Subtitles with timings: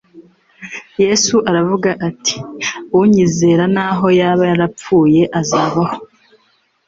[1.03, 2.35] Yesu aravuga ati:
[2.99, 5.95] «unyizera naho yaba yarapfuye azabaho.